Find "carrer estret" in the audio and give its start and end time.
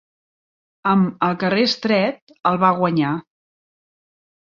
1.45-2.35